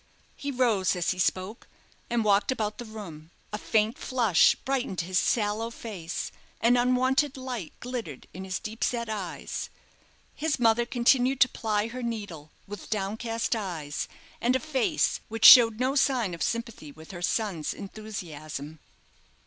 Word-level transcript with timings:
He 0.35 0.49
rose 0.49 0.95
as 0.95 1.11
he 1.11 1.19
spoke, 1.19 1.67
and 2.09 2.23
walked 2.23 2.51
about 2.51 2.79
the 2.79 2.85
room. 2.85 3.29
A 3.53 3.59
faint 3.59 3.99
flush 3.99 4.55
brightened 4.55 5.01
his 5.01 5.19
sallow 5.19 5.69
face, 5.69 6.31
an 6.59 6.75
unwonted 6.75 7.37
light 7.37 7.73
glittered 7.81 8.25
in 8.33 8.43
his 8.43 8.57
deep 8.57 8.83
set 8.83 9.09
eyes. 9.11 9.69
His 10.33 10.57
mother 10.57 10.87
continued 10.87 11.39
to 11.41 11.49
ply 11.49 11.87
her 11.89 12.01
needle, 12.01 12.49
with 12.65 12.89
downcast 12.89 13.55
eyes, 13.55 14.07
and 14.41 14.55
a 14.55 14.59
face 14.59 15.19
which 15.29 15.45
showed 15.45 15.79
no 15.79 15.93
sign 15.93 16.33
of 16.33 16.41
sympathy 16.41 16.91
with 16.91 17.11
her 17.11 17.21
son's 17.21 17.71
enthusiasm. 17.71 18.79